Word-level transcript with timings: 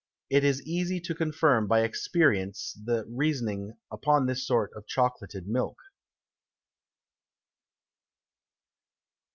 It 0.31 0.43
is 0.43 0.65
easy 0.65 0.99
to 0.99 1.13
confirm 1.13 1.67
by 1.67 1.81
Experience 1.81 2.73
the 2.85 3.05
Reasoning 3.07 3.73
upon 3.91 4.25
this 4.25 4.47
sort 4.47 4.73
of 4.73 4.87
Chocolated 4.87 5.45
Milk. 5.45 5.77